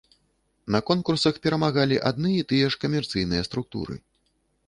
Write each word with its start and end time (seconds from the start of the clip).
На 0.75 0.79
конкурсах 0.89 1.35
перамагалі 1.43 2.01
адны 2.09 2.31
і 2.37 2.47
тыя 2.51 2.71
ж 2.77 2.81
камерцыйныя 2.85 3.41
структуры. 3.51 4.01